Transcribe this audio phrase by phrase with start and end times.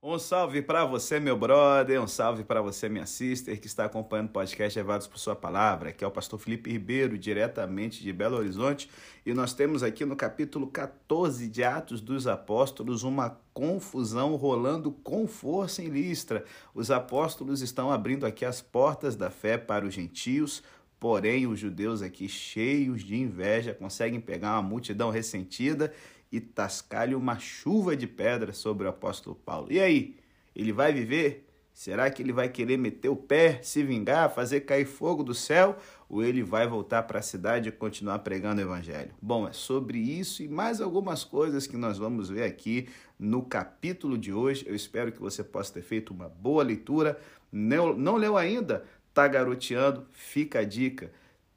[0.00, 4.28] Um salve para você, meu brother, um salve para você, minha sister, que está acompanhando
[4.28, 8.36] o podcast Levados por Sua Palavra, que é o pastor Felipe Ribeiro, diretamente de Belo
[8.36, 8.88] Horizonte,
[9.26, 15.26] e nós temos aqui no capítulo 14 de Atos dos Apóstolos uma confusão rolando com
[15.26, 16.44] força em Listra.
[16.72, 20.62] Os apóstolos estão abrindo aqui as portas da fé para os gentios,
[21.00, 25.92] porém os judeus aqui cheios de inveja conseguem pegar uma multidão ressentida
[26.30, 29.68] e tascar-lhe uma chuva de pedra sobre o apóstolo Paulo.
[29.70, 30.16] E aí,
[30.54, 31.48] ele vai viver?
[31.78, 35.76] Será que ele vai querer meter o pé, se vingar, fazer cair fogo do céu?
[36.08, 39.12] Ou ele vai voltar para a cidade e continuar pregando o evangelho?
[39.22, 44.18] Bom, é sobre isso e mais algumas coisas que nós vamos ver aqui no capítulo
[44.18, 44.64] de hoje.
[44.66, 47.16] Eu espero que você possa ter feito uma boa leitura.
[47.52, 48.84] Não, não leu ainda?
[49.14, 50.04] Tá garoteando?
[50.10, 51.12] Fica a dica.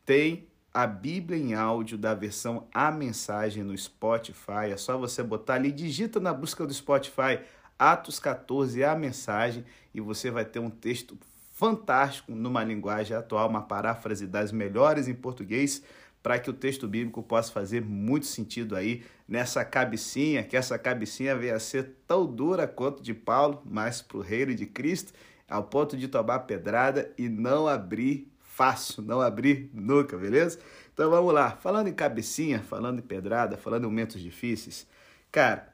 [0.05, 4.72] Tem a Bíblia em áudio da versão A Mensagem no Spotify.
[4.72, 7.40] É só você botar ali, digita na busca do Spotify
[7.78, 11.18] Atos 14 A Mensagem e você vai ter um texto
[11.54, 15.84] fantástico numa linguagem atual, uma paráfrase das melhores em português,
[16.24, 21.35] para que o texto bíblico possa fazer muito sentido aí nessa cabecinha, que essa cabecinha
[21.35, 25.13] venha a ser tão dura quanto de Paulo, mas para o reino de Cristo,
[25.50, 30.60] ao ponto de tomar pedrada e não abrir fácil, não abrir nunca, beleza?
[30.94, 31.52] Então vamos lá.
[31.52, 34.85] Falando em cabecinha, falando em pedrada, falando em momentos difíceis,
[35.32, 35.74] cara,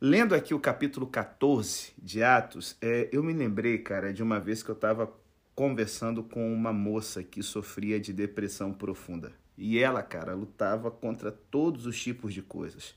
[0.00, 4.62] lendo aqui o capítulo 14 de Atos, é, eu me lembrei, cara, de uma vez
[4.62, 5.12] que eu estava
[5.54, 9.32] conversando com uma moça que sofria de depressão profunda.
[9.56, 12.96] E ela, cara, lutava contra todos os tipos de coisas: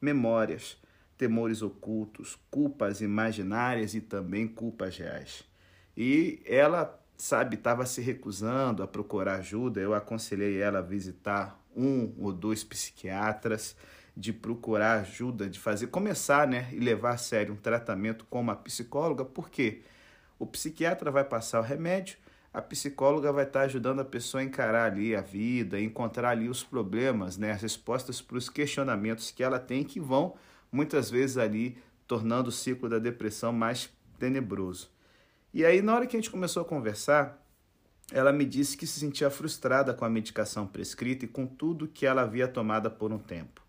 [0.00, 0.78] memórias,
[1.18, 5.44] temores ocultos, culpas imaginárias e também culpas reais.
[5.96, 12.12] E ela sabe, estava se recusando a procurar ajuda, eu aconselhei ela a visitar um
[12.18, 13.76] ou dois psiquiatras,
[14.16, 18.56] de procurar ajuda, de fazer, começar, né, e levar a sério um tratamento com uma
[18.56, 19.82] psicóloga, porque
[20.36, 22.18] o psiquiatra vai passar o remédio,
[22.52, 26.64] a psicóloga vai estar ajudando a pessoa a encarar ali a vida, encontrar ali os
[26.64, 30.34] problemas, né, as respostas para os questionamentos que ela tem que vão
[30.72, 34.90] muitas vezes ali tornando o ciclo da depressão mais tenebroso.
[35.54, 37.38] E aí, na hora que a gente começou a conversar,
[38.10, 42.06] ela me disse que se sentia frustrada com a medicação prescrita e com tudo que
[42.06, 43.62] ela havia tomado por um tempo.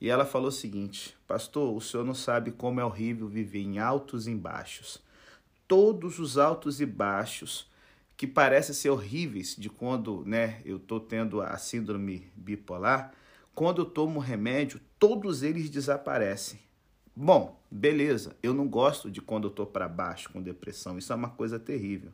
[0.00, 3.78] E ela falou o seguinte: Pastor, o senhor não sabe como é horrível viver em
[3.78, 5.00] altos e baixos.
[5.68, 7.70] Todos os altos e baixos
[8.16, 13.12] que parecem ser horríveis de quando né, eu estou tendo a síndrome bipolar,
[13.54, 16.58] quando eu tomo remédio, todos eles desaparecem.
[17.14, 21.16] Bom, beleza, eu não gosto de quando eu estou para baixo com depressão, isso é
[21.16, 22.10] uma coisa terrível.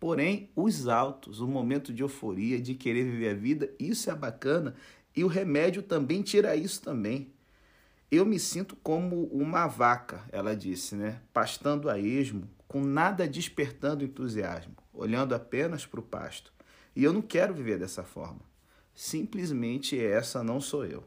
[0.00, 4.74] Porém, os altos, o momento de euforia, de querer viver a vida, isso é bacana
[5.14, 7.30] e o remédio também tira isso também.
[8.10, 11.20] Eu me sinto como uma vaca, ela disse, né?
[11.32, 16.52] Pastando a esmo, com nada despertando entusiasmo, olhando apenas para o pasto.
[16.96, 18.40] E eu não quero viver dessa forma.
[18.94, 21.04] Simplesmente essa não sou eu.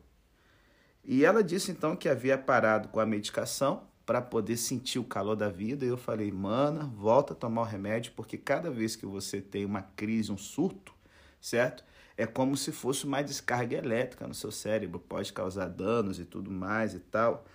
[1.08, 5.36] E ela disse então que havia parado com a medicação para poder sentir o calor
[5.36, 5.86] da vida.
[5.86, 9.66] E eu falei, mana, volta a tomar o remédio, porque cada vez que você tem
[9.66, 10.94] uma crise, um surto,
[11.40, 11.84] certo?
[12.18, 16.50] É como se fosse uma descarga elétrica no seu cérebro, pode causar danos e tudo
[16.50, 17.46] mais e tal.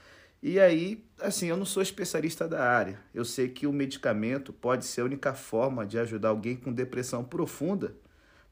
[0.42, 2.98] E aí, assim, eu não sou especialista da área.
[3.12, 7.24] Eu sei que o medicamento pode ser a única forma de ajudar alguém com depressão
[7.24, 7.94] profunda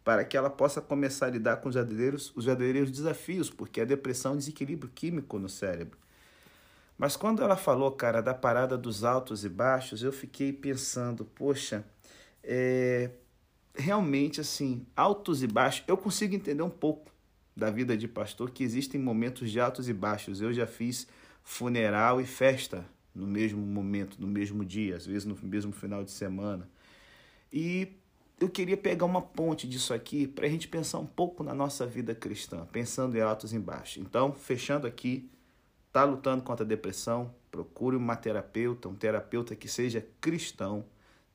[0.09, 3.85] para que ela possa começar a lidar com os verdadeiros, os verdadeiros desafios, porque a
[3.85, 5.99] depressão é um desequilíbrio químico no cérebro.
[6.97, 11.85] Mas quando ela falou, cara, da parada dos altos e baixos, eu fiquei pensando, poxa,
[12.43, 13.11] é,
[13.75, 17.13] realmente assim, altos e baixos, eu consigo entender um pouco
[17.55, 20.41] da vida de pastor que existem momentos de altos e baixos.
[20.41, 21.07] Eu já fiz
[21.45, 22.83] funeral e festa
[23.15, 26.67] no mesmo momento, no mesmo dia, às vezes no mesmo final de semana.
[27.53, 27.99] E
[28.41, 31.87] eu queria pegar uma ponte disso aqui para a gente pensar um pouco na nossa
[31.87, 33.99] vida cristã, pensando em altos e baixos.
[33.99, 35.31] Então, fechando aqui,
[35.93, 40.85] tá lutando contra a depressão, procure uma terapeuta, um terapeuta que seja cristão.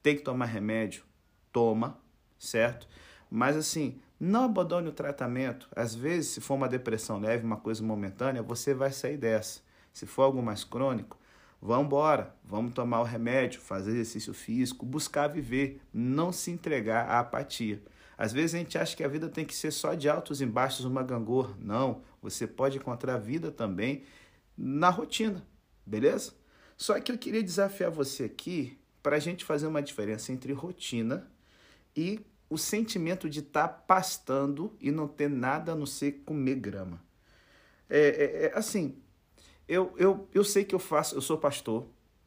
[0.01, 1.03] Tem que tomar remédio,
[1.51, 1.97] toma,
[2.39, 2.87] certo?
[3.29, 5.67] Mas assim, não abandone o tratamento.
[5.75, 9.61] Às vezes, se for uma depressão leve, uma coisa momentânea, você vai sair dessa.
[9.91, 11.17] Se for algo mais crônico,
[11.65, 17.21] Vamos embora, vamos tomar o remédio, fazer exercício físico, buscar viver, não se entregar à
[17.21, 17.81] apatia.
[18.17, 20.45] Às vezes a gente acha que a vida tem que ser só de altos e
[20.45, 21.55] baixos, uma gangorra.
[21.57, 24.03] Não, você pode encontrar vida também
[24.57, 25.41] na rotina,
[25.85, 26.33] beleza?
[26.75, 31.31] Só que eu queria desafiar você aqui para a gente fazer uma diferença entre rotina
[31.95, 32.19] e
[32.49, 37.01] o sentimento de estar tá pastando e não ter nada a não ser comer grama.
[37.89, 39.01] É, é, é assim,
[39.67, 41.85] eu, eu, eu sei que eu faço, eu sou pastor,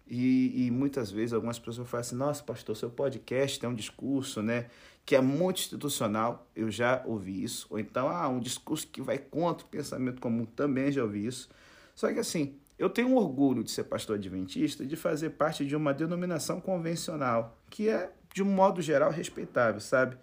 [0.08, 4.40] E, e, muitas vezes algumas pessoas falam assim: nossa, pastor, seu podcast tem um discurso,
[4.42, 4.66] né?
[5.04, 6.48] Que é muito institucional.
[6.54, 7.66] Eu já ouvi isso.
[7.70, 10.44] Ou então, ah, um discurso que vai contra o pensamento comum.
[10.44, 11.48] Também já ouvi isso.
[11.94, 15.64] Só que assim, eu tenho um orgulho de ser pastor adventista e de fazer parte
[15.64, 20.16] de uma denominação convencional, que é, de um modo geral, respeitável, sabe?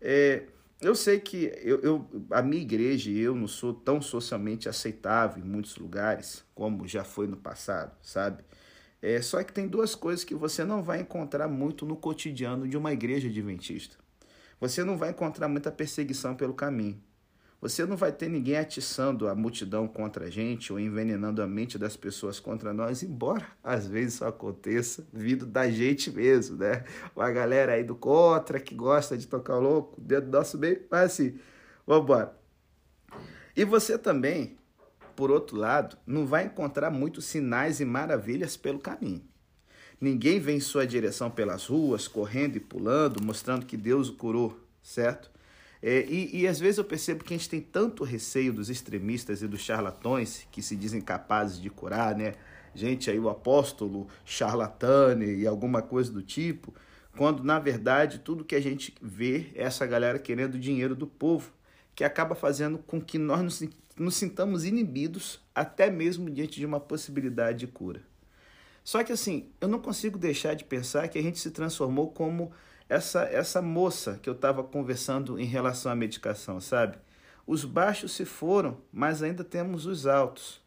[0.00, 0.44] É,
[0.82, 5.42] eu sei que eu, eu, a minha igreja e eu não sou tão socialmente aceitável
[5.42, 8.44] em muitos lugares como já foi no passado, sabe?
[9.00, 12.76] É, só que tem duas coisas que você não vai encontrar muito no cotidiano de
[12.76, 13.96] uma igreja adventista.
[14.60, 17.02] Você não vai encontrar muita perseguição pelo caminho.
[17.62, 21.78] Você não vai ter ninguém atiçando a multidão contra a gente ou envenenando a mente
[21.78, 26.84] das pessoas contra nós, embora às vezes isso aconteça vindo da gente mesmo, né?
[27.16, 31.12] Uma galera aí do contra que gosta de tocar louco dentro do nosso meio, mas
[31.12, 31.38] assim,
[31.86, 32.36] vamos embora.
[33.56, 34.58] E você também
[35.14, 39.22] por outro lado, não vai encontrar muitos sinais e maravilhas pelo caminho.
[40.00, 44.58] Ninguém vem em sua direção pelas ruas, correndo e pulando, mostrando que Deus o curou,
[44.82, 45.30] certo?
[45.82, 49.42] É, e, e, às vezes eu percebo que a gente tem tanto receio dos extremistas
[49.42, 52.34] e dos charlatões que se dizem capazes de curar, né?
[52.74, 56.72] Gente aí, o apóstolo charlatane e alguma coisa do tipo,
[57.16, 61.52] quando na verdade tudo que a gente vê é essa galera querendo dinheiro do povo,
[61.94, 63.60] que acaba fazendo com que nós nos
[63.96, 68.02] nos sintamos inibidos até mesmo diante de uma possibilidade de cura.
[68.84, 72.52] Só que assim, eu não consigo deixar de pensar que a gente se transformou como
[72.88, 76.98] essa essa moça que eu estava conversando em relação à medicação, sabe?
[77.46, 80.60] Os baixos se foram, mas ainda temos os altos.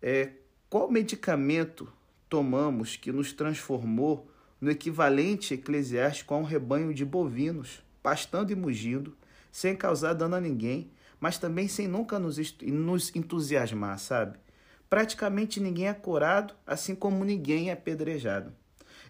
[0.00, 0.30] É,
[0.68, 1.92] qual medicamento
[2.28, 4.30] tomamos que nos transformou
[4.60, 9.16] no equivalente eclesiástico a um rebanho de bovinos, pastando e mugindo,
[9.52, 14.38] sem causar dano a ninguém, mas também sem nunca nos, nos entusiasmar, sabe?
[14.88, 18.52] Praticamente ninguém é curado, assim como ninguém é apedrejado.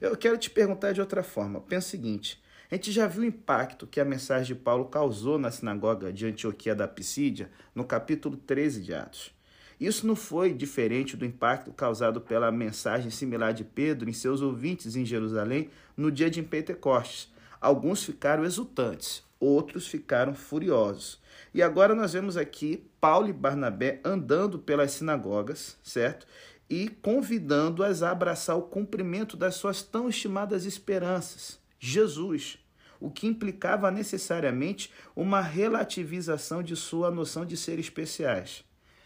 [0.00, 1.60] Eu quero te perguntar de outra forma.
[1.60, 5.38] Pensa o seguinte: a gente já viu o impacto que a mensagem de Paulo causou
[5.38, 9.34] na sinagoga de Antioquia da Pisídia, no capítulo 13 de Atos.
[9.78, 14.96] Isso não foi diferente do impacto causado pela mensagem similar de Pedro em seus ouvintes
[14.96, 17.32] em Jerusalém no dia de Pentecostes.
[17.60, 21.20] Alguns ficaram exultantes, outros ficaram furiosos.
[21.54, 26.26] E agora nós vemos aqui Paulo e Barnabé andando pelas sinagogas, certo?
[26.68, 32.58] E convidando-as a abraçar o cumprimento das suas tão estimadas esperanças, Jesus,
[33.00, 38.64] o que implicava necessariamente uma relativização de sua noção de ser especiais.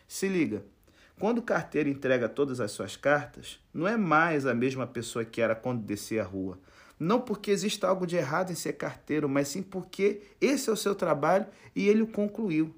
[0.09, 0.65] Se liga,
[1.19, 5.43] quando o carteiro entrega todas as suas cartas, não é mais a mesma pessoa que
[5.43, 6.59] era quando descia a rua.
[6.99, 10.77] Não porque exista algo de errado em ser carteiro, mas sim porque esse é o
[10.77, 12.75] seu trabalho e ele o concluiu.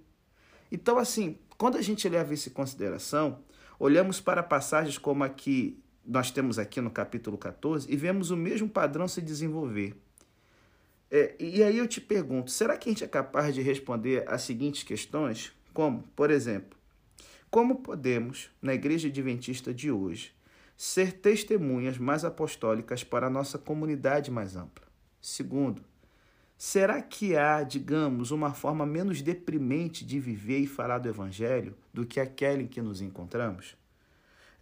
[0.70, 3.38] Então, assim, quando a gente leva isso em consideração,
[3.78, 8.36] olhamos para passagens como a que nós temos aqui no capítulo 14 e vemos o
[8.36, 9.96] mesmo padrão se desenvolver.
[11.10, 14.42] É, e aí eu te pergunto, será que a gente é capaz de responder as
[14.42, 15.52] seguintes questões?
[15.74, 16.78] Como, por exemplo,
[17.50, 20.32] como podemos, na igreja adventista de hoje,
[20.76, 24.86] ser testemunhas mais apostólicas para a nossa comunidade mais ampla.
[25.20, 25.82] Segundo,
[26.64, 32.06] será que há, digamos, uma forma menos deprimente de viver e falar do Evangelho do
[32.06, 33.76] que aquela em que nos encontramos?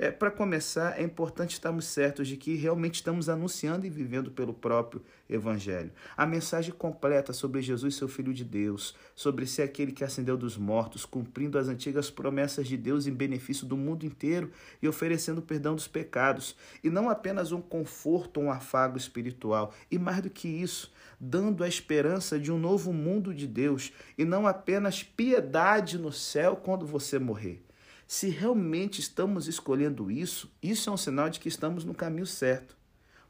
[0.02, 4.54] É, Para começar, é importante estarmos certos de que realmente estamos anunciando e vivendo pelo
[4.54, 5.92] próprio Evangelho.
[6.16, 10.56] A mensagem completa sobre Jesus, seu Filho de Deus, sobre ser aquele que ascendeu dos
[10.56, 15.74] mortos, cumprindo as antigas promessas de Deus em benefício do mundo inteiro e oferecendo perdão
[15.74, 16.56] dos pecados.
[16.82, 21.68] E não apenas um conforto, um afago espiritual, e mais do que isso, dando a
[21.68, 27.18] esperança de um novo mundo de Deus e não apenas piedade no céu quando você
[27.18, 27.62] morrer.
[28.12, 32.76] Se realmente estamos escolhendo isso, isso é um sinal de que estamos no caminho certo.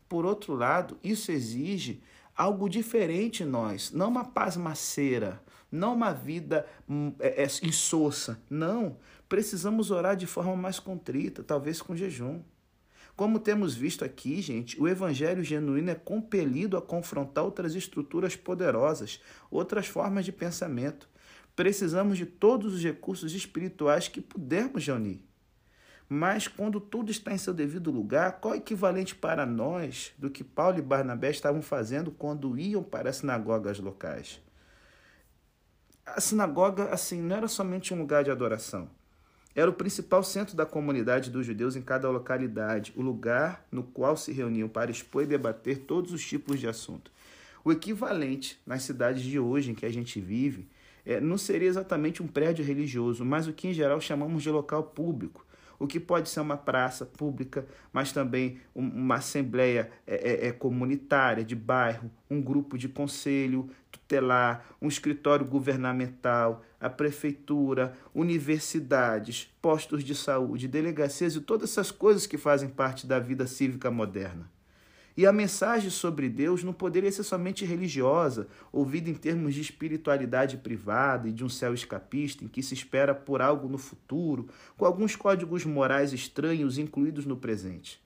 [0.08, 2.02] Por outro lado, isso exige
[2.34, 5.38] algo diferente em nós, não uma pasmaceira,
[5.70, 8.42] não uma vida hum, é, é, insossa.
[8.48, 8.96] Não,
[9.28, 12.40] precisamos orar de forma mais contrita, talvez com jejum.
[13.14, 19.20] Como temos visto aqui, gente, o evangelho genuíno é compelido a confrontar outras estruturas poderosas,
[19.50, 21.06] outras formas de pensamento.
[21.54, 25.24] Precisamos de todos os recursos espirituais que pudermos reunir.
[26.08, 30.28] Mas quando tudo está em seu devido lugar, qual é o equivalente para nós do
[30.28, 34.40] que Paulo e Barnabé estavam fazendo quando iam para as sinagogas locais?
[36.04, 38.90] A sinagoga, assim, não era somente um lugar de adoração.
[39.54, 44.16] Era o principal centro da comunidade dos judeus em cada localidade, o lugar no qual
[44.16, 47.12] se reuniam para expor e debater todos os tipos de assunto.
[47.64, 50.68] O equivalente nas cidades de hoje em que a gente vive
[51.04, 54.82] é, não seria exatamente um prédio religioso, mas o que em geral chamamos de local
[54.82, 55.46] público,
[55.78, 61.42] o que pode ser uma praça pública, mas também uma assembleia é, é, é, comunitária
[61.42, 70.14] de bairro, um grupo de conselho tutelar, um escritório governamental, a prefeitura, universidades, postos de
[70.14, 74.50] saúde, delegacias e todas essas coisas que fazem parte da vida cívica moderna.
[75.16, 80.56] E a mensagem sobre Deus não poderia ser somente religiosa, ouvida em termos de espiritualidade
[80.56, 84.84] privada e de um céu escapista em que se espera por algo no futuro, com
[84.84, 88.00] alguns códigos morais estranhos incluídos no presente.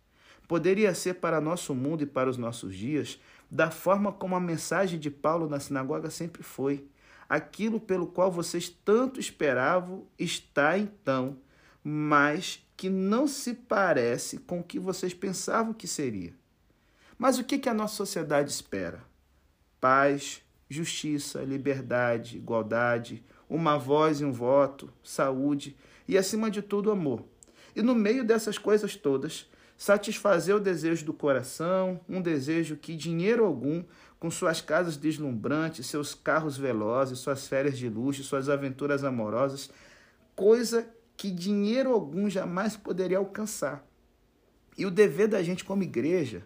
[0.49, 3.19] Poderia ser para nosso mundo e para os nossos dias,
[3.51, 6.87] da forma como a mensagem de Paulo na sinagoga sempre foi.
[7.29, 11.39] Aquilo pelo qual vocês tanto esperavam está então,
[11.83, 16.35] mas que não se parece com o que vocês pensavam que seria.
[17.17, 19.05] Mas o que a nossa sociedade espera?
[19.81, 25.77] Paz, justiça, liberdade, igualdade, uma voz e um voto, saúde
[26.09, 27.25] e, acima de tudo, amor.
[27.75, 33.45] E no meio dessas coisas todas, satisfazer o desejo do coração, um desejo que dinheiro
[33.45, 33.85] algum,
[34.19, 39.71] com suas casas deslumbrantes, seus carros velozes, suas férias de luxo, suas aventuras amorosas,
[40.35, 43.87] coisa que dinheiro algum jamais poderia alcançar.
[44.77, 46.45] E o dever da gente como igreja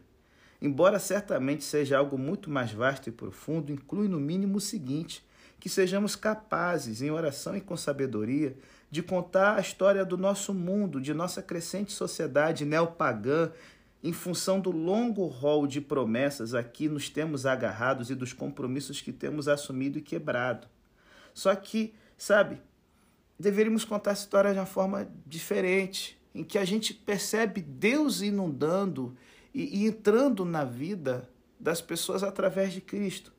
[0.60, 5.24] embora certamente seja algo muito mais vasto e profundo, inclui no mínimo o seguinte:
[5.60, 8.56] que sejamos capazes, em oração e com sabedoria,
[8.90, 13.50] de contar a história do nosso mundo, de nossa crescente sociedade neopagã,
[14.02, 19.00] em função do longo rol de promessas a que nos temos agarrados e dos compromissos
[19.00, 20.68] que temos assumido e quebrado.
[21.34, 22.60] Só que, sabe,
[23.38, 29.16] deveríamos contar a história de uma forma diferente, em que a gente percebe Deus inundando
[29.54, 31.28] e, e entrando na vida
[31.58, 33.32] das pessoas através de Cristo.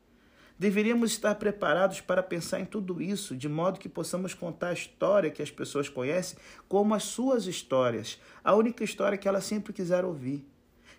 [0.58, 5.30] Deveríamos estar preparados para pensar em tudo isso, de modo que possamos contar a história
[5.30, 6.38] que as pessoas conhecem
[6.68, 10.46] como as suas histórias, a única história que elas sempre quiseram ouvir.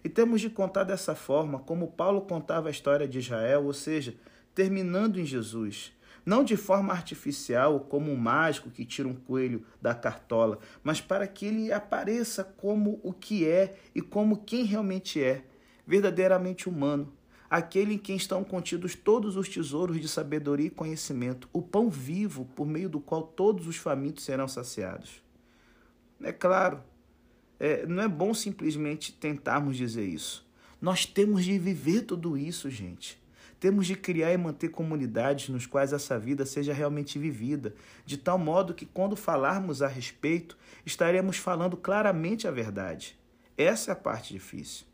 [0.03, 4.15] E temos de contar dessa forma, como Paulo contava a história de Israel, ou seja,
[4.55, 5.93] terminando em Jesus,
[6.25, 11.27] não de forma artificial, como um mágico que tira um coelho da cartola, mas para
[11.27, 15.45] que ele apareça como o que é e como quem realmente é,
[15.85, 17.11] verdadeiramente humano,
[17.49, 22.45] aquele em quem estão contidos todos os tesouros de sabedoria e conhecimento, o pão vivo
[22.55, 25.21] por meio do qual todos os famintos serão saciados.
[26.23, 26.81] É claro,
[27.59, 30.49] é, não é bom simplesmente tentarmos dizer isso.
[30.81, 33.20] Nós temos de viver tudo isso, gente.
[33.61, 38.39] Temos de criar e manter comunidades nos quais essa vida seja realmente vivida, de tal
[38.39, 43.15] modo que, quando falarmos a respeito, estaremos falando claramente a verdade.
[43.55, 44.87] Essa é a parte difícil.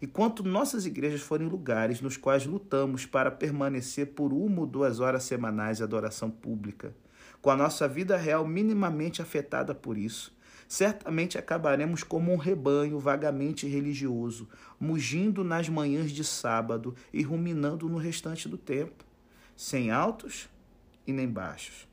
[0.00, 5.24] Enquanto nossas igrejas forem lugares nos quais lutamos para permanecer por uma ou duas horas
[5.24, 6.94] semanais de adoração pública,
[7.40, 10.32] com a nossa vida real minimamente afetada por isso,
[10.72, 14.48] certamente acabaremos como um rebanho vagamente religioso,
[14.80, 19.04] mugindo nas manhãs de sábado e ruminando no restante do tempo,
[19.54, 20.48] sem altos
[21.06, 21.86] e nem baixos.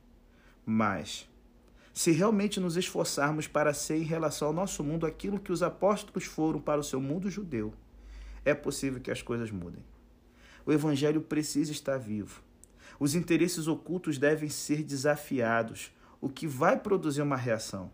[0.66, 1.28] Mas,
[1.94, 6.24] se realmente nos esforçarmos para ser em relação ao nosso mundo aquilo que os apóstolos
[6.24, 7.74] foram para o seu mundo judeu,
[8.46, 9.84] é possível que as coisas mudem.
[10.66, 12.42] O evangelho precisa estar vivo.
[12.98, 17.92] Os interesses ocultos devem ser desafiados, o que vai produzir uma reação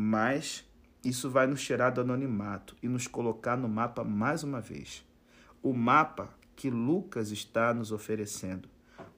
[0.00, 0.64] mas
[1.04, 5.04] isso vai nos tirar do anonimato e nos colocar no mapa mais uma vez.
[5.60, 8.68] O mapa que Lucas está nos oferecendo,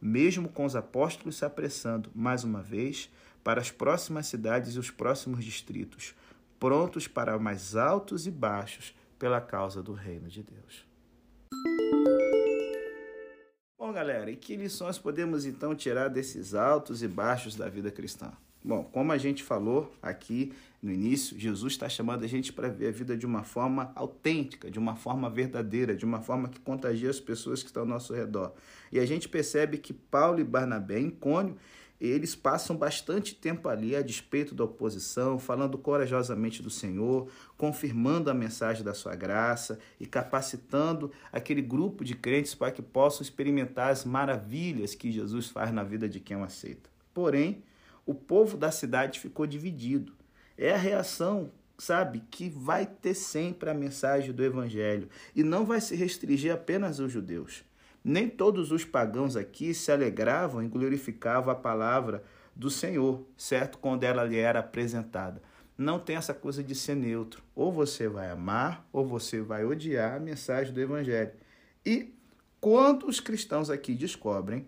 [0.01, 3.11] mesmo com os apóstolos se apressando mais uma vez
[3.45, 6.15] para as próximas cidades e os próximos distritos,
[6.59, 10.87] prontos para mais altos e baixos pela causa do reino de Deus.
[13.79, 18.33] Bom, galera, e que lições podemos então tirar desses altos e baixos da vida cristã?
[18.63, 22.89] Bom, como a gente falou aqui no início, Jesus está chamando a gente para ver
[22.89, 27.11] a vida de uma forma autêntica, de uma forma verdadeira, de uma forma que contagia
[27.11, 28.55] as pessoas que estão ao nosso redor.
[28.91, 31.57] E a gente percebe que Paulo e Barnabé, em Cônio,
[32.01, 38.35] eles passam bastante tempo ali a despeito da oposição, falando corajosamente do Senhor, confirmando a
[38.35, 44.07] mensagem da sua graça e capacitando aquele grupo de crentes para que possam experimentar as
[44.07, 46.89] maravilhas que Jesus faz na vida de quem o aceita.
[47.13, 47.63] Porém,
[48.07, 50.19] o povo da cidade ficou dividido.
[50.63, 55.81] É a reação, sabe, que vai ter sempre a mensagem do evangelho e não vai
[55.81, 57.65] se restringir apenas aos judeus.
[58.05, 62.23] Nem todos os pagãos aqui se alegravam e glorificavam a palavra
[62.55, 63.79] do Senhor, certo?
[63.79, 65.41] Quando ela lhe era apresentada.
[65.79, 67.43] Não tem essa coisa de ser neutro.
[67.55, 71.33] Ou você vai amar, ou você vai odiar a mensagem do Evangelho.
[71.87, 72.13] E
[72.61, 74.67] quando os cristãos aqui descobrem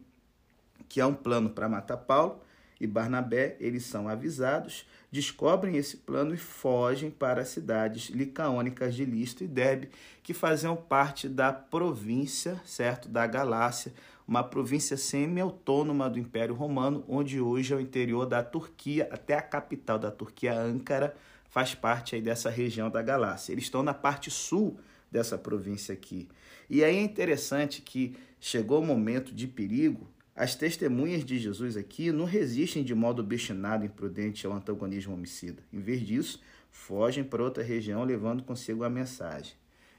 [0.88, 2.40] que há um plano para matar Paulo,
[2.82, 9.04] e Barnabé, eles são avisados, descobrem esse plano e fogem para as cidades licaônicas de
[9.04, 9.90] Listra e Derbe,
[10.22, 13.92] que faziam parte da província, certo, da Galácia,
[14.26, 19.42] uma província semi-autônoma do Império Romano, onde hoje é o interior da Turquia, até a
[19.42, 21.14] capital da Turquia, Ankara,
[21.50, 23.52] faz parte aí dessa região da Galácia.
[23.52, 24.78] Eles estão na parte sul
[25.10, 26.26] dessa província aqui.
[26.70, 32.10] E aí é interessante que chegou o momento de perigo, as testemunhas de Jesus aqui
[32.10, 35.62] não resistem de modo obstinado e imprudente ao antagonismo homicida.
[35.72, 39.52] Em vez disso, fogem para outra região levando consigo a mensagem.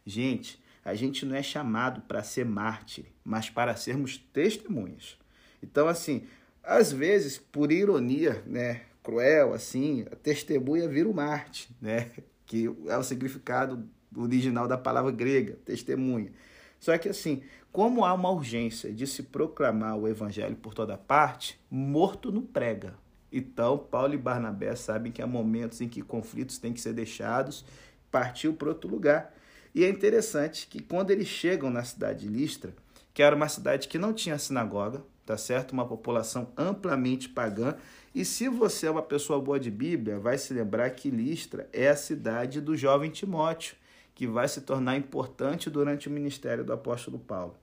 [0.05, 5.17] Gente, a gente não é chamado para ser mártir, mas para sermos testemunhas.
[5.61, 6.23] Então, assim,
[6.63, 12.09] às vezes, por ironia, né, cruel, assim, a testemunha vira o mártir, né,
[12.45, 16.31] que é o significado original da palavra grega, testemunha.
[16.79, 17.41] Só que assim,
[17.74, 22.94] como há uma urgência de se proclamar o evangelho por toda parte, morto não prega.
[23.32, 27.65] Então, Paulo e Barnabé sabem que há momentos em que conflitos têm que ser deixados,
[28.12, 29.34] partiu para outro lugar.
[29.74, 32.75] E é interessante que quando eles chegam na cidade de Listra,
[33.12, 35.72] que era uma cidade que não tinha sinagoga, tá certo?
[35.72, 37.75] Uma população amplamente pagã.
[38.13, 41.89] E se você é uma pessoa boa de Bíblia, vai se lembrar que Listra é
[41.89, 43.75] a cidade do jovem Timóteo
[44.15, 47.62] que vai se tornar importante durante o ministério do apóstolo Paulo.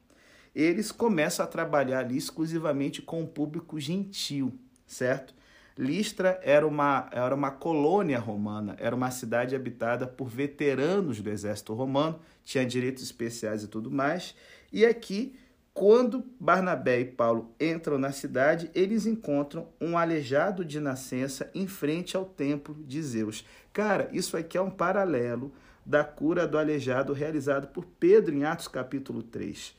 [0.54, 4.52] Eles começam a trabalhar ali exclusivamente com o público gentil,
[4.86, 5.34] certo?
[5.78, 11.72] Listra era uma, era uma colônia romana, era uma cidade habitada por veteranos do exército
[11.72, 14.34] romano, tinha direitos especiais e tudo mais.
[14.72, 15.34] E aqui,
[15.72, 22.16] quando Barnabé e Paulo entram na cidade, eles encontram um aleijado de nascença em frente
[22.16, 23.46] ao templo de Zeus.
[23.72, 25.52] Cara, isso aqui é um paralelo
[25.86, 29.74] da cura do aleijado realizado por Pedro em Atos capítulo 3.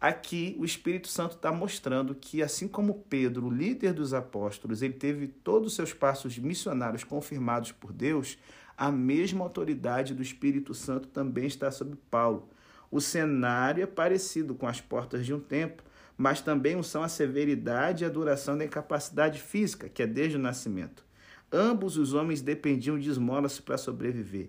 [0.00, 5.28] Aqui o Espírito Santo está mostrando que, assim como Pedro, líder dos apóstolos, ele teve
[5.28, 8.38] todos os seus passos missionários confirmados por Deus,
[8.78, 12.48] a mesma autoridade do Espírito Santo também está sobre Paulo.
[12.90, 15.84] O cenário é parecido com as portas de um templo,
[16.16, 20.40] mas também são a severidade e a duração da incapacidade física, que é desde o
[20.40, 21.04] nascimento.
[21.52, 24.48] Ambos os homens dependiam de esmolas para sobreviver.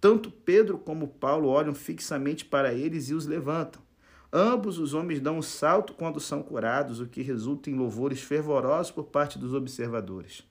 [0.00, 3.83] Tanto Pedro como Paulo olham fixamente para eles e os levantam.
[4.36, 8.90] Ambos os homens dão um salto quando são curados, o que resulta em louvores fervorosos
[8.90, 10.42] por parte dos observadores.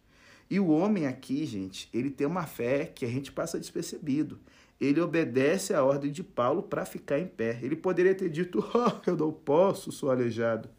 [0.49, 4.39] E o homem aqui, gente, ele tem uma fé que a gente passa despercebido.
[4.79, 7.59] Ele obedece à ordem de Paulo para ficar em pé.
[7.61, 10.69] Ele poderia ter dito: oh, Eu não posso, sou aleijado.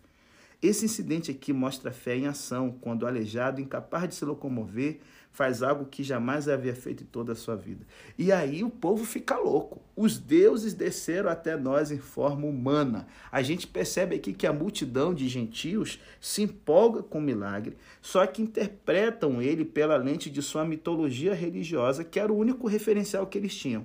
[0.62, 5.00] Esse incidente aqui mostra fé em ação, quando o aleijado, incapaz de se locomover,
[5.34, 7.84] faz algo que jamais havia feito em toda a sua vida.
[8.16, 9.82] E aí o povo fica louco.
[9.96, 13.08] Os deuses desceram até nós em forma humana.
[13.32, 18.24] A gente percebe aqui que a multidão de gentios se empolga com o milagre, só
[18.28, 23.36] que interpretam ele pela lente de sua mitologia religiosa, que era o único referencial que
[23.36, 23.84] eles tinham.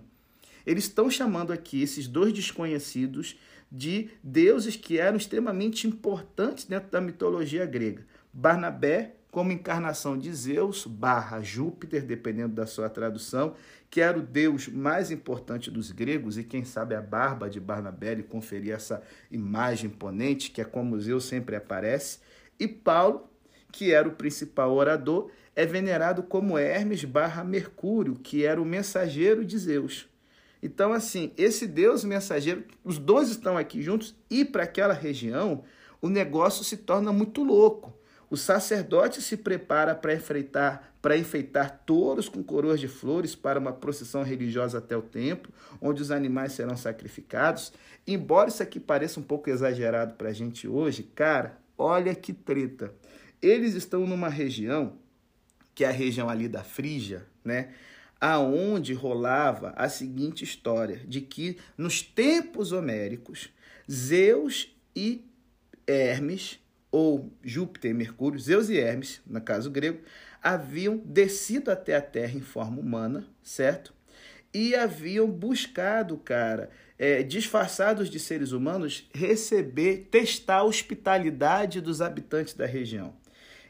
[0.67, 3.35] Eles estão chamando aqui esses dois desconhecidos
[3.71, 8.05] de deuses que eram extremamente importantes dentro da mitologia grega.
[8.31, 13.55] Barnabé, como encarnação de Zeus, barra Júpiter, dependendo da sua tradução,
[13.89, 18.15] que era o deus mais importante dos gregos, e quem sabe a barba de Barnabé
[18.15, 22.19] lhe conferia essa imagem imponente, que é como Zeus sempre aparece.
[22.59, 23.29] E Paulo,
[23.71, 29.43] que era o principal orador, é venerado como Hermes barra Mercúrio, que era o mensageiro
[29.43, 30.07] de Zeus.
[30.61, 35.63] Então, assim, esse Deus mensageiro, os dois estão aqui juntos e para aquela região,
[36.01, 37.93] o negócio se torna muito louco.
[38.29, 43.73] O sacerdote se prepara para enfeitar, para enfeitar touros com coroas de flores para uma
[43.73, 47.73] procissão religiosa até o templo, onde os animais serão sacrificados.
[48.05, 52.93] Embora isso aqui pareça um pouco exagerado para a gente hoje, cara, olha que treta.
[53.41, 54.97] Eles estão numa região,
[55.73, 57.69] que é a região ali da Frígia, né?
[58.19, 63.49] aonde rolava a seguinte história, de que nos tempos homéricos,
[63.89, 65.25] Zeus e
[65.87, 66.59] Hermes,
[66.91, 69.99] ou Júpiter Mercúrio, Zeus e Hermes, no caso grego,
[70.41, 73.93] haviam descido até a Terra em forma humana, certo?
[74.53, 82.53] E haviam buscado, cara, é, disfarçados de seres humanos, receber, testar a hospitalidade dos habitantes
[82.53, 83.13] da região.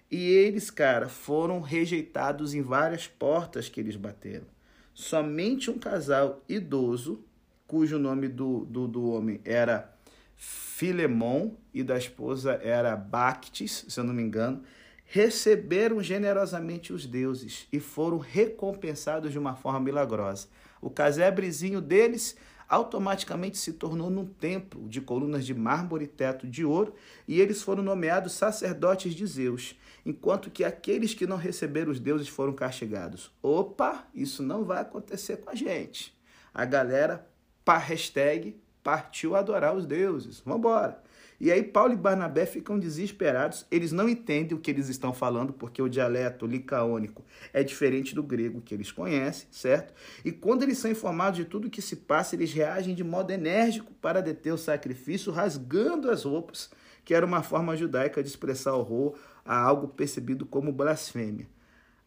[0.09, 4.45] E eles, cara, foram rejeitados em várias portas que eles bateram.
[4.93, 7.23] Somente um casal idoso,
[7.67, 9.93] cujo nome do, do, do homem era
[10.41, 14.63] Filemon e da esposa era Bactis, se eu não me engano,
[15.03, 20.47] receberam generosamente os deuses e foram recompensados de uma forma milagrosa.
[20.81, 22.37] O casebrezinho deles
[22.69, 26.93] automaticamente se tornou num templo de colunas de mármore e teto de ouro,
[27.27, 29.75] e eles foram nomeados sacerdotes de Zeus,
[30.05, 33.29] enquanto que aqueles que não receberam os deuses foram castigados.
[33.43, 36.17] Opa, isso não vai acontecer com a gente.
[36.53, 37.27] A galera,
[37.65, 38.55] pa hashtag,
[38.89, 40.41] partiu adorar os deuses.
[40.43, 40.99] Vamos embora.
[41.39, 45.53] E aí Paulo e Barnabé ficam desesperados, eles não entendem o que eles estão falando,
[45.53, 47.23] porque o dialeto licaônico
[47.53, 49.93] é diferente do grego que eles conhecem, certo?
[50.25, 53.31] E quando eles são informados de tudo o que se passa, eles reagem de modo
[53.31, 56.71] enérgico para deter o sacrifício, rasgando as roupas,
[57.05, 61.47] que era uma forma judaica de expressar horror a algo percebido como blasfêmia.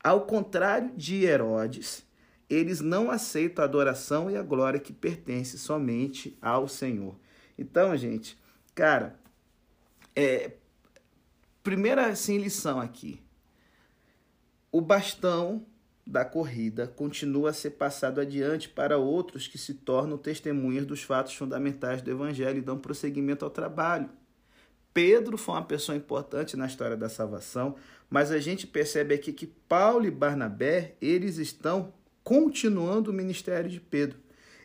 [0.03, 2.05] Ao contrário de Herodes,
[2.53, 7.17] eles não aceitam a adoração e a glória que pertence somente ao Senhor.
[7.57, 8.39] Então, gente,
[8.75, 9.19] cara,
[10.15, 10.53] é,
[11.63, 13.23] primeira assim, lição aqui.
[14.71, 15.65] O bastão
[16.07, 21.35] da corrida continua a ser passado adiante para outros que se tornam testemunhas dos fatos
[21.35, 24.11] fundamentais do Evangelho e dão prosseguimento ao trabalho.
[24.93, 27.77] Pedro foi uma pessoa importante na história da salvação,
[28.11, 33.81] mas a gente percebe aqui que Paulo e Barnabé, eles estão continuando o ministério de
[33.81, 34.19] Pedro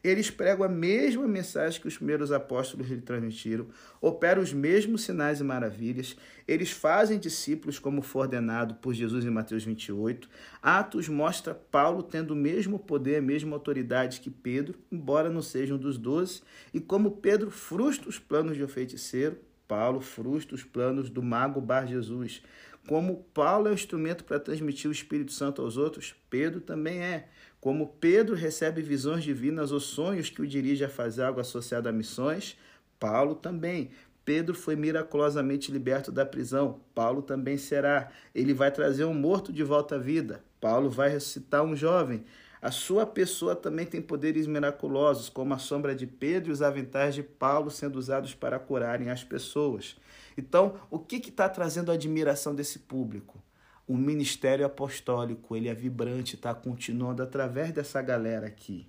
[0.04, 3.68] eles pregam a mesma mensagem que os primeiros apóstolos lhe transmitiram,
[4.00, 6.16] operam os mesmos sinais e maravilhas,
[6.48, 10.30] eles fazem discípulos como foi ordenado por Jesus em Mateus 28.
[10.62, 15.78] Atos mostra Paulo tendo o mesmo poder, a mesma autoridade que Pedro, embora não sejam
[15.78, 16.42] dos doze,
[16.74, 21.60] e como Pedro frustra os planos de um feiticeiro, Paulo frustra os planos do mago
[21.60, 22.42] Bar Jesus.
[22.88, 27.28] Como Paulo é o instrumento para transmitir o Espírito Santo aos outros, Pedro também é.
[27.60, 31.92] Como Pedro recebe visões divinas ou sonhos que o dirige a fazer algo associado a
[31.92, 32.58] missões,
[33.00, 33.90] Paulo também.
[34.24, 36.82] Pedro foi miraculosamente liberto da prisão.
[36.94, 38.12] Paulo também será.
[38.36, 40.44] Ele vai trazer um morto de volta à vida.
[40.60, 42.26] Paulo vai ressuscitar um jovem.
[42.62, 47.16] A sua pessoa também tem poderes miraculosos, como a sombra de Pedro e os aventais
[47.16, 49.96] de Paulo sendo usados para curarem as pessoas.
[50.38, 53.42] Então, o que está trazendo a admiração desse público?
[53.88, 58.86] O ministério apostólico, ele é vibrante, está continuando através dessa galera aqui.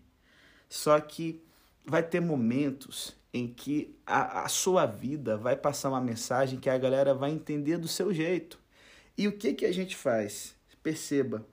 [0.68, 1.42] Só que
[1.86, 6.76] vai ter momentos em que a, a sua vida vai passar uma mensagem que a
[6.76, 8.58] galera vai entender do seu jeito.
[9.16, 10.54] E o que, que a gente faz?
[10.82, 11.46] Perceba,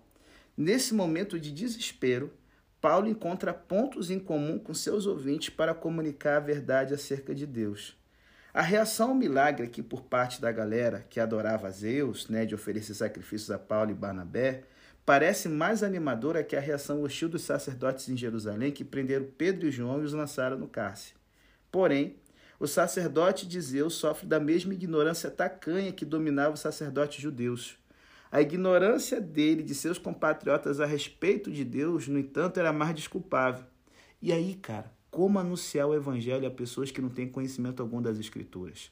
[0.58, 2.34] nesse momento de desespero,
[2.82, 7.96] Paulo encontra pontos em comum com seus ouvintes para comunicar a verdade acerca de Deus.
[8.56, 12.94] A reação ao milagre aqui por parte da galera que adorava Zeus, né, de oferecer
[12.94, 14.64] sacrifícios a Paulo e Barnabé,
[15.06, 19.72] parece mais animadora que a reação hostil dos sacerdotes em Jerusalém que prenderam Pedro e
[19.72, 21.18] João e os lançaram no cárcere.
[21.70, 22.16] Porém,
[22.58, 27.78] o sacerdote de Zeus sofre da mesma ignorância tacanha que dominava os sacerdotes judeus.
[28.32, 33.66] A ignorância dele de seus compatriotas a respeito de Deus, no entanto, era mais desculpável.
[34.22, 38.20] E aí, cara, como anunciar o evangelho a pessoas que não têm conhecimento algum das
[38.20, 38.92] escrituras.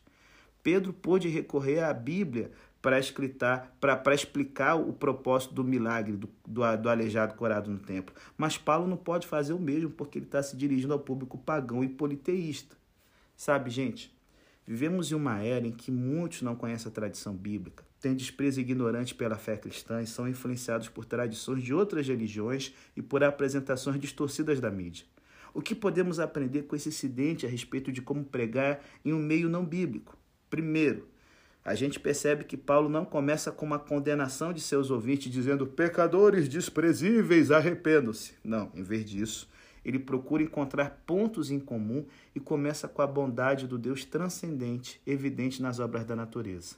[0.63, 2.49] Pedro pôde recorrer à Bíblia
[2.81, 8.15] para explicar o propósito do milagre do, do, do aleijado curado no templo.
[8.37, 11.83] Mas Paulo não pode fazer o mesmo porque ele está se dirigindo ao público pagão
[11.83, 12.77] e politeísta.
[13.35, 14.09] Sabe, gente,
[14.65, 19.13] vivemos em uma era em que muitos não conhecem a tradição bíblica, têm desprezo ignorante
[19.13, 24.61] pela fé cristã e são influenciados por tradições de outras religiões e por apresentações distorcidas
[24.61, 25.05] da mídia.
[25.53, 29.47] O que podemos aprender com esse incidente a respeito de como pregar em um meio
[29.47, 30.17] não bíblico?
[30.49, 31.07] Primeiro,
[31.63, 36.49] a gente percebe que Paulo não começa com uma condenação de seus ouvintes dizendo pecadores
[36.49, 38.33] desprezíveis, arrependam-se.
[38.43, 39.47] Não, em vez disso,
[39.85, 45.61] ele procura encontrar pontos em comum e começa com a bondade do Deus transcendente, evidente
[45.61, 46.75] nas obras da natureza.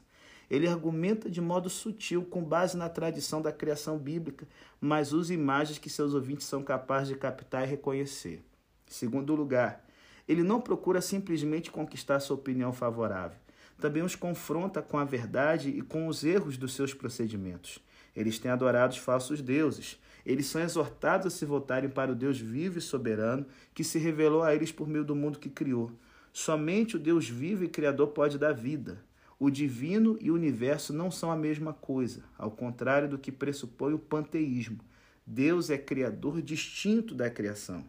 [0.50, 4.48] Ele argumenta de modo sutil, com base na tradição da criação bíblica,
[4.80, 8.44] mas usa imagens que seus ouvintes são capazes de captar e reconhecer.
[8.88, 9.86] Segundo lugar,
[10.28, 13.38] ele não procura simplesmente conquistar sua opinião favorável.
[13.80, 17.80] Também os confronta com a verdade e com os erros dos seus procedimentos.
[18.16, 20.00] Eles têm adorado os falsos deuses.
[20.26, 24.42] Eles são exortados a se voltarem para o Deus vivo e soberano que se revelou
[24.42, 25.92] a eles por meio do mundo que criou.
[26.32, 29.04] Somente o Deus vivo e criador pode dar vida.
[29.38, 33.94] O divino e o universo não são a mesma coisa, ao contrário do que pressupõe
[33.94, 34.80] o panteísmo.
[35.28, 37.84] Deus é criador distinto da criação.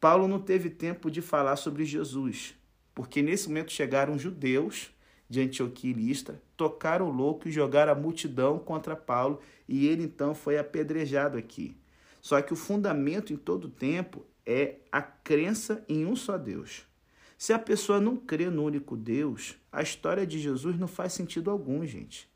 [0.00, 2.54] Paulo não teve tempo de falar sobre Jesus,
[2.94, 4.90] porque nesse momento chegaram judeus
[5.28, 10.04] de Antioquia e Listra, tocaram o louco e jogaram a multidão contra Paulo, e ele
[10.04, 11.76] então foi apedrejado aqui.
[12.20, 16.86] Só que o fundamento em todo tempo é a crença em um só Deus.
[17.36, 21.50] Se a pessoa não crê no único Deus, a história de Jesus não faz sentido
[21.50, 22.28] algum, gente.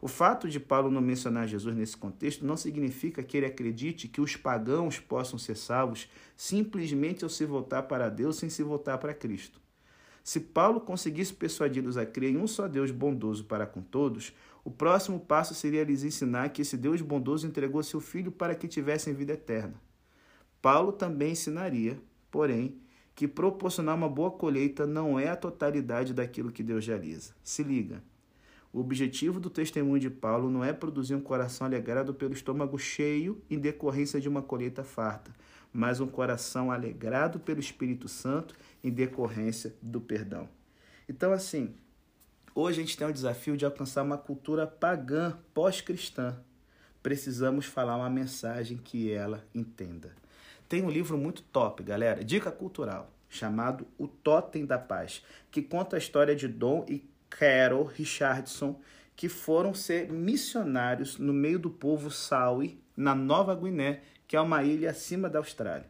[0.00, 4.20] O fato de Paulo não mencionar Jesus nesse contexto não significa que ele acredite que
[4.20, 9.14] os pagãos possam ser salvos simplesmente ao se voltar para Deus sem se voltar para
[9.14, 9.60] Cristo.
[10.22, 14.70] Se Paulo conseguisse persuadi-los a crer em um só Deus bondoso para com todos, o
[14.70, 19.14] próximo passo seria lhes ensinar que esse Deus bondoso entregou seu filho para que tivessem
[19.14, 19.80] vida eterna.
[20.60, 21.98] Paulo também ensinaria,
[22.30, 22.76] porém,
[23.14, 27.32] que proporcionar uma boa colheita não é a totalidade daquilo que Deus realiza.
[27.42, 28.02] Se liga.
[28.78, 33.42] O objetivo do testemunho de Paulo não é produzir um coração alegrado pelo estômago cheio
[33.50, 35.32] em decorrência de uma colheita farta,
[35.72, 40.48] mas um coração alegrado pelo Espírito Santo em decorrência do perdão.
[41.08, 41.74] Então, assim,
[42.54, 46.38] hoje a gente tem o desafio de alcançar uma cultura pagã, pós-cristã.
[47.02, 50.14] Precisamos falar uma mensagem que ela entenda.
[50.68, 55.96] Tem um livro muito top, galera, dica cultural, chamado O Totem da Paz, que conta
[55.96, 58.80] a história de Dom e Carol Richardson,
[59.16, 64.62] que foram ser missionários no meio do povo Saui, na Nova Guiné, que é uma
[64.62, 65.86] ilha acima da Austrália.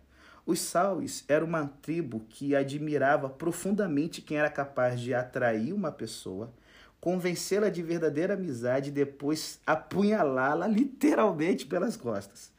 [0.49, 6.51] Os Sauis eram uma tribo que admirava profundamente quem era capaz de atrair uma pessoa,
[6.99, 12.51] convencê-la de verdadeira amizade e depois apunhalá-la literalmente pelas costas.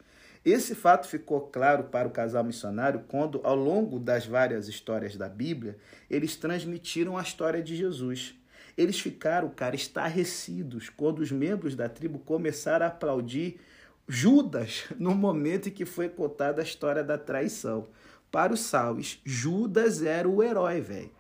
[0.45, 5.27] Esse fato ficou claro para o casal missionário quando, ao longo das várias histórias da
[5.27, 5.75] Bíblia,
[6.07, 8.35] eles transmitiram a história de Jesus.
[8.77, 13.59] Eles ficaram, cara, estarrecidos quando os membros da tribo começaram a aplaudir
[14.07, 17.87] Judas no momento em que foi contada a história da traição.
[18.31, 21.11] Para os salves, Judas era o herói, velho.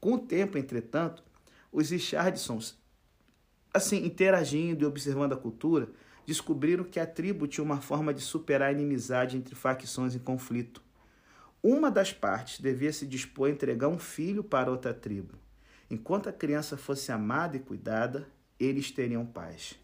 [0.00, 1.22] Com o tempo, entretanto,
[1.72, 2.78] os Richardsons,
[3.72, 5.88] assim, interagindo e observando a cultura,
[6.26, 10.82] descobriram que a tribo tinha uma forma de superar a inimizade entre facções em conflito.
[11.62, 15.34] Uma das partes devia se dispor a entregar um filho para outra tribo.
[15.90, 19.76] Enquanto a criança fosse amada e cuidada, eles teriam paz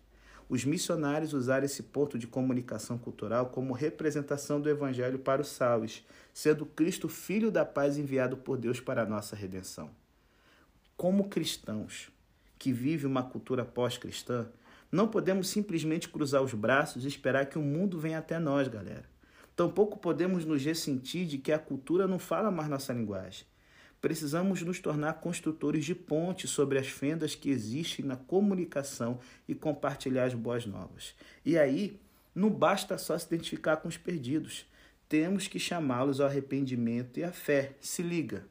[0.49, 6.05] os missionários usaram esse ponto de comunicação cultural como representação do evangelho para os salves,
[6.33, 9.90] sendo Cristo filho da paz enviado por Deus para a nossa redenção.
[10.97, 12.11] Como cristãos
[12.59, 14.49] que vivem uma cultura pós-cristã,
[14.90, 19.05] não podemos simplesmente cruzar os braços e esperar que o mundo venha até nós, galera.
[19.57, 23.45] Tampouco podemos nos ressentir de que a cultura não fala mais nossa linguagem.
[24.01, 30.25] Precisamos nos tornar construtores de pontes sobre as fendas que existem na comunicação e compartilhar
[30.25, 31.15] as boas novas.
[31.45, 31.99] E aí,
[32.35, 34.67] não basta só se identificar com os perdidos.
[35.09, 37.75] Temos que chamá-los ao arrependimento e à fé.
[37.81, 38.45] Se liga.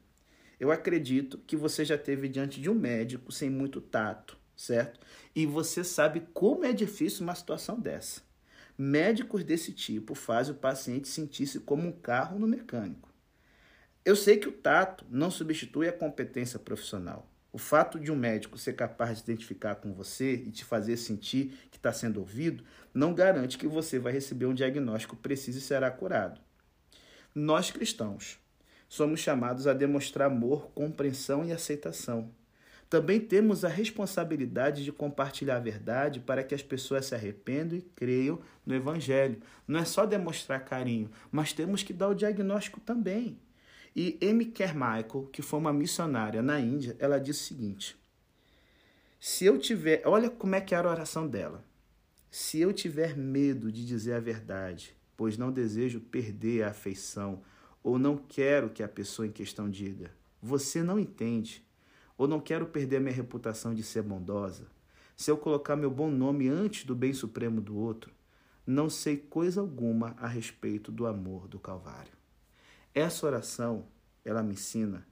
[0.60, 5.00] Eu acredito que você já esteve diante de um médico sem muito tato, certo?
[5.36, 8.22] E você sabe como é difícil uma situação dessa.
[8.78, 13.10] Médicos desse tipo fazem o paciente sentir-se como um carro no mecânico.
[14.06, 17.28] Eu sei que o tato não substitui a competência profissional.
[17.52, 21.58] O fato de um médico ser capaz de identificar com você e te fazer sentir
[21.72, 22.64] que está sendo ouvido
[22.94, 26.40] não garante que você vai receber um diagnóstico preciso e será curado.
[27.34, 28.38] Nós cristãos
[28.88, 32.30] somos chamados a demonstrar amor, compreensão e aceitação.
[32.88, 37.82] Também temos a responsabilidade de compartilhar a verdade para que as pessoas se arrependam e
[37.82, 39.42] creiam no Evangelho.
[39.68, 43.40] Não é só demonstrar carinho, mas temos que dar o diagnóstico também.
[43.96, 44.46] E M.
[44.48, 47.98] Carmichael, que foi uma missionária na Índia, ela disse o seguinte:
[49.20, 51.64] Se eu tiver, olha como é que era a oração dela.
[52.30, 57.42] Se eu tiver medo de dizer a verdade, pois não desejo perder a afeição
[57.82, 61.64] ou não quero que a pessoa em questão diga, você não entende,
[62.18, 64.68] ou não quero perder a minha reputação de ser bondosa,
[65.16, 68.12] se eu colocar meu bom nome antes do bem supremo do outro,
[68.68, 72.12] não sei coisa alguma a respeito do amor do Calvário.
[72.96, 73.84] Essa oração,
[74.24, 75.06] ela me ensina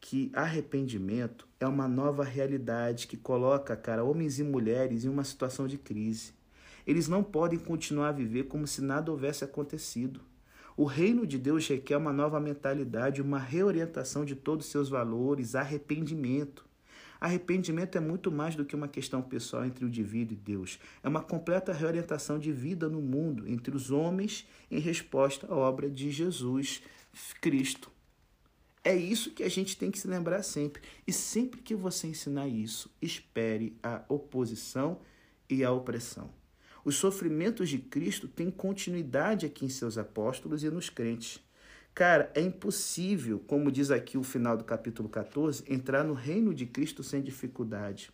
[0.00, 5.66] que arrependimento é uma nova realidade que coloca, cara, homens e mulheres em uma situação
[5.66, 6.32] de crise.
[6.86, 10.22] Eles não podem continuar a viver como se nada houvesse acontecido.
[10.74, 15.54] O reino de Deus requer uma nova mentalidade, uma reorientação de todos os seus valores,
[15.54, 16.64] arrependimento.
[17.20, 20.78] Arrependimento é muito mais do que uma questão pessoal entre o indivíduo e Deus.
[21.02, 25.90] É uma completa reorientação de vida no mundo entre os homens em resposta à obra
[25.90, 26.80] de Jesus
[27.40, 27.90] Cristo.
[28.84, 30.82] É isso que a gente tem que se lembrar sempre.
[31.06, 35.00] E sempre que você ensinar isso, espere a oposição
[35.48, 36.30] e a opressão.
[36.84, 41.40] Os sofrimentos de Cristo têm continuidade aqui em seus apóstolos e nos crentes.
[41.94, 46.64] Cara, é impossível, como diz aqui o final do capítulo 14, entrar no reino de
[46.64, 48.10] Cristo sem dificuldade.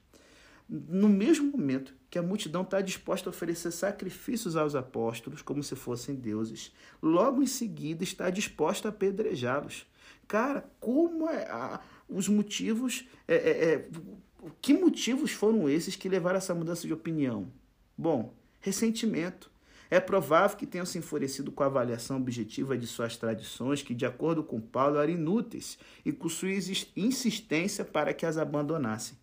[0.68, 5.76] No mesmo momento que a multidão está disposta a oferecer sacrifícios aos apóstolos, como se
[5.76, 6.72] fossem deuses,
[7.02, 9.86] logo em seguida está disposta a apedrejá-los.
[10.26, 13.88] Cara, como é, a, os motivos é, é, é
[14.60, 17.50] que motivos foram esses que levaram a essa mudança de opinião?
[17.96, 19.50] Bom, ressentimento.
[19.90, 24.06] É provável que tenham se enfurecido com a avaliação objetiva de suas tradições, que, de
[24.06, 26.48] acordo com Paulo, eram inúteis, e com sua
[26.96, 29.16] insistência para que as abandonassem.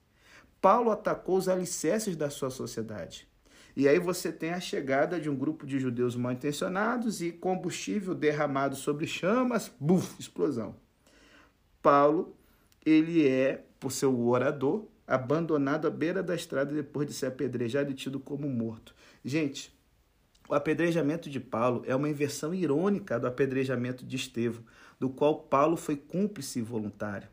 [0.62, 3.28] Paulo atacou os alicerces da sua sociedade.
[3.76, 8.14] E aí você tem a chegada de um grupo de judeus mal intencionados e combustível
[8.14, 10.76] derramado sobre chamas, buf, explosão.
[11.82, 12.36] Paulo,
[12.86, 17.96] ele é, por seu orador, abandonado à beira da estrada depois de ser apedrejado e
[17.96, 18.94] tido como morto.
[19.24, 19.74] Gente,
[20.48, 24.64] o apedrejamento de Paulo é uma inversão irônica do apedrejamento de Estevão,
[25.00, 27.28] do qual Paulo foi cúmplice voluntário.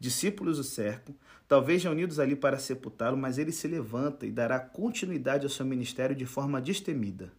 [0.00, 1.14] Discípulos o cercam,
[1.48, 6.14] talvez reunidos ali para sepultá-lo, mas ele se levanta e dará continuidade ao seu ministério
[6.14, 7.32] de forma destemida.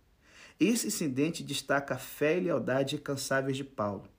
[0.60, 4.10] Esse incidente destaca a fé e lealdade incansáveis de Paulo.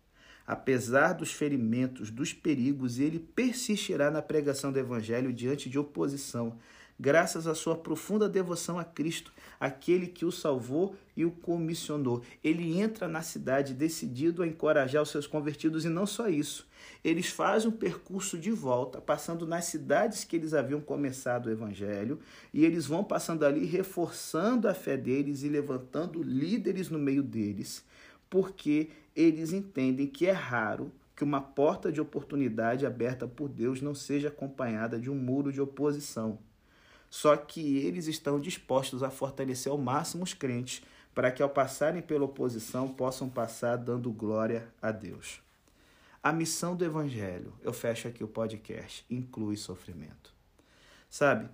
[0.47, 6.59] Apesar dos ferimentos, dos perigos, ele persistirá na pregação do Evangelho diante de oposição,
[7.01, 12.23] graças à sua profunda devoção a Cristo, aquele que o salvou e o comissionou.
[12.45, 16.69] Ele entra na cidade decidido a encorajar os seus convertidos e não só isso.
[17.03, 22.21] Eles fazem um percurso de volta, passando nas cidades que eles haviam começado o evangelho,
[22.53, 27.83] e eles vão passando ali reforçando a fé deles e levantando líderes no meio deles,
[28.29, 33.95] porque eles entendem que é raro que uma porta de oportunidade aberta por Deus não
[33.95, 36.39] seja acompanhada de um muro de oposição.
[37.11, 42.01] Só que eles estão dispostos a fortalecer ao máximo os crentes, para que ao passarem
[42.01, 45.43] pela oposição possam passar dando glória a Deus.
[46.23, 50.33] A missão do Evangelho, eu fecho aqui o podcast, inclui sofrimento.
[51.09, 51.49] Sabe,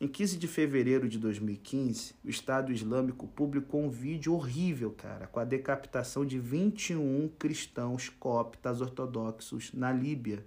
[0.00, 5.40] em 15 de fevereiro de 2015, o Estado Islâmico publicou um vídeo horrível, cara, com
[5.40, 10.44] a decapitação de 21 cristãos coptas ortodoxos na Líbia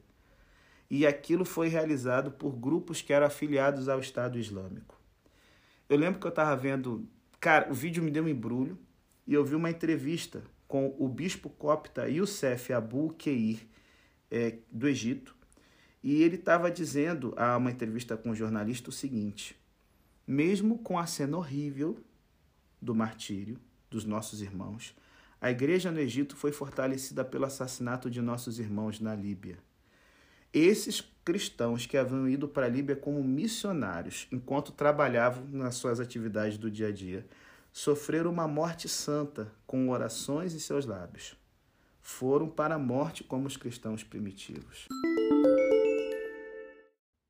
[0.89, 5.00] e aquilo foi realizado por grupos que eram afiliados ao Estado Islâmico.
[5.89, 7.08] Eu lembro que eu estava vendo,
[7.39, 8.78] cara, o vídeo me deu um embrulho
[9.26, 13.67] e eu vi uma entrevista com o bispo copta Youssef Abu Keir,
[14.32, 15.36] é, do Egito,
[16.02, 19.56] e ele estava dizendo a uma entrevista com um jornalista o seguinte:
[20.28, 21.98] mesmo com a cena horrível
[22.82, 24.96] do martírio dos nossos irmãos,
[25.39, 29.58] a igreja no Egito foi fortalecida pelo assassinato de nossos irmãos na Líbia.
[30.54, 36.60] Esses cristãos que haviam ido para a Líbia como missionários, enquanto trabalhavam nas suas atividades
[36.60, 37.26] do dia a dia,
[37.72, 41.36] sofreram uma morte santa com orações em seus lábios.
[42.00, 44.88] Foram para a morte como os cristãos primitivos.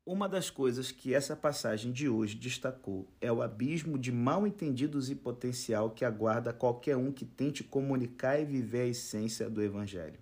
[0.04, 5.08] Uma das coisas que essa passagem de hoje destacou é o abismo de mal entendidos
[5.08, 10.18] e potencial que aguarda qualquer um que tente comunicar e viver a essência do Evangelho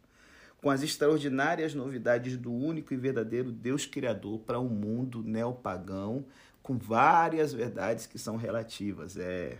[0.62, 6.24] com as extraordinárias novidades do único e verdadeiro Deus Criador para um mundo neopagão,
[6.62, 9.16] com várias verdades que são relativas.
[9.16, 9.58] É,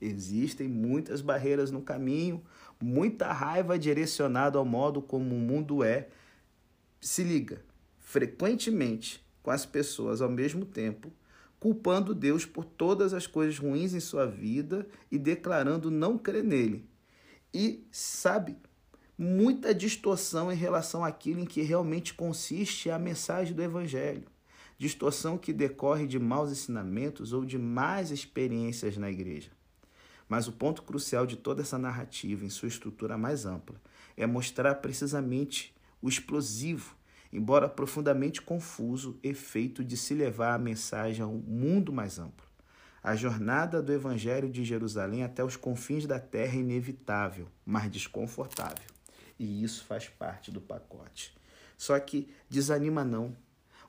[0.00, 2.42] existem muitas barreiras no caminho,
[2.82, 6.08] muita raiva direcionada ao modo como o mundo é.
[7.00, 7.62] Se liga,
[8.00, 11.12] frequentemente com as pessoas ao mesmo tempo,
[11.60, 16.90] culpando Deus por todas as coisas ruins em sua vida e declarando não crer nele.
[17.54, 18.56] E sabe,
[19.22, 24.26] muita distorção em relação àquilo em que realmente consiste a mensagem do Evangelho.
[24.78, 29.50] Distorção que decorre de maus ensinamentos ou de más experiências na igreja.
[30.26, 33.78] Mas o ponto crucial de toda essa narrativa, em sua estrutura mais ampla,
[34.16, 36.96] é mostrar precisamente o explosivo,
[37.30, 42.46] embora profundamente confuso, efeito de se levar a mensagem a um mundo mais amplo.
[43.02, 48.99] A jornada do Evangelho de Jerusalém até os confins da terra é inevitável, mas desconfortável
[49.40, 51.34] e isso faz parte do pacote.
[51.78, 53.34] Só que desanima não.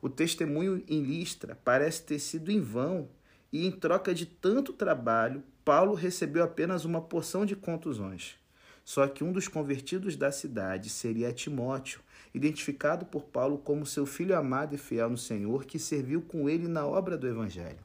[0.02, 3.10] O testemunho em Listra parece ter sido em vão
[3.52, 8.40] e em troca de tanto trabalho, Paulo recebeu apenas uma porção de contusões.
[8.86, 12.00] Só que um dos convertidos da cidade seria Timóteo,
[12.34, 16.70] identificado por Paulo como seu filho amado e fiel no Senhor, que serviu com ele
[16.70, 17.84] na obra do Evangelho.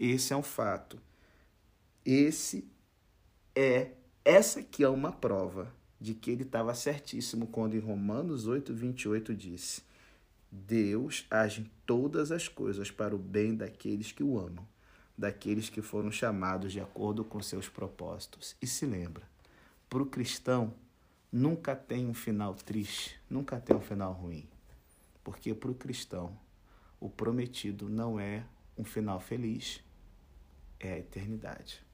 [0.00, 0.98] Esse é um fato.
[2.04, 2.66] Esse
[3.54, 3.90] é,
[4.24, 9.34] essa aqui é uma prova de que ele estava certíssimo quando em Romanos 8, 28
[9.34, 9.82] disse:
[10.50, 14.66] Deus age em todas as coisas para o bem daqueles que o amam,
[15.16, 18.56] daqueles que foram chamados de acordo com seus propósitos.
[18.60, 19.28] E se lembra,
[19.88, 20.74] para o cristão
[21.30, 24.48] nunca tem um final triste, nunca tem um final ruim.
[25.22, 26.36] Porque para o cristão,
[27.00, 28.44] o prometido não é
[28.78, 29.82] um final feliz,
[30.78, 31.85] é a eternidade.